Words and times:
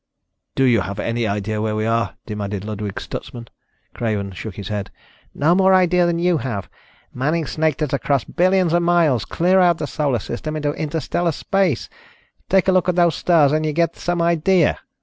"Do 0.55 0.63
you 0.63 0.81
have 0.81 0.97
any 0.97 1.27
idea 1.27 1.61
where 1.61 1.75
we 1.75 1.85
are?" 1.85 2.15
demanded 2.25 2.65
Ludwig 2.65 2.99
Stutsman. 2.99 3.49
Craven 3.93 4.31
shook 4.31 4.55
his 4.55 4.69
head. 4.69 4.89
"No 5.35 5.53
more 5.53 5.75
idea 5.75 6.07
than 6.07 6.17
you 6.17 6.39
have. 6.39 6.71
Manning 7.13 7.45
snaked 7.45 7.83
us 7.83 7.93
across 7.93 8.23
billions 8.23 8.73
of 8.73 8.81
miles, 8.81 9.25
clear 9.25 9.59
out 9.59 9.73
of 9.73 9.77
the 9.77 9.85
Solar 9.85 10.17
System 10.17 10.55
into 10.55 10.71
interstellar 10.73 11.31
space. 11.31 11.87
Take 12.49 12.67
a 12.67 12.71
look 12.71 12.89
at 12.89 12.95
those 12.95 13.13
stars 13.13 13.51
and 13.51 13.63
you 13.63 13.73
get 13.73 13.95
some 13.95 14.23
idea." 14.23 14.79